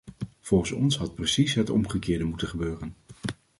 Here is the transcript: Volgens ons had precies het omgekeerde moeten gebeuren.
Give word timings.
Volgens 0.39 0.71
ons 0.71 0.97
had 0.97 1.15
precies 1.15 1.53
het 1.53 1.69
omgekeerde 1.69 2.23
moeten 2.23 2.47
gebeuren. 2.47 2.95